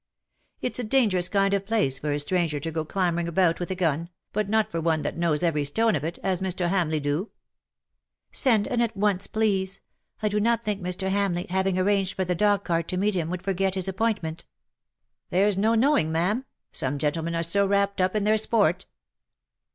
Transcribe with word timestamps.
'^ 0.01 0.03
It's 0.61 0.79
a 0.79 0.83
dangerous 0.83 1.29
kind 1.29 1.53
of 1.53 1.63
place 1.67 1.99
for 1.99 2.11
a 2.11 2.19
stranger 2.19 2.59
to 2.59 2.71
go 2.71 2.83
clambering 2.83 3.27
about 3.27 3.59
with 3.59 3.69
a 3.69 3.75
gun, 3.75 4.09
but 4.33 4.49
not 4.49 4.71
for 4.71 4.81
one 4.81 5.03
that 5.03 5.15
knows 5.15 5.43
every 5.43 5.63
stone 5.63 5.95
of 5.95 6.03
it, 6.03 6.17
as 6.23 6.41
Mr. 6.41 6.69
Hamleigh 6.69 6.99
do/' 6.99 7.25
'^ 7.25 7.29
Send, 8.31 8.67
and 8.67 8.81
at 8.81 8.97
once, 8.97 9.27
please. 9.27 9.79
I 10.23 10.27
do 10.27 10.39
not 10.39 10.63
think 10.63 10.81
Mr. 10.81 11.09
Hamleigh, 11.11 11.51
having 11.51 11.77
arranged 11.77 12.15
for 12.15 12.25
the 12.25 12.33
dog 12.33 12.63
cart 12.63 12.87
to 12.87 12.97
meet 12.97 13.13
him, 13.13 13.29
would 13.29 13.43
forget 13.43 13.75
his 13.75 13.87
appointment/''" 13.87 14.43
There's 15.29 15.55
no 15.55 15.75
knowing, 15.75 16.11
ma'am. 16.11 16.45
Some 16.71 16.97
gentlemen 16.97 17.35
are 17.35 17.43
so 17.43 17.67
wrapt 17.67 18.01
up 18.01 18.15
in 18.15 18.23
their 18.23 18.39
sport." 18.39 18.87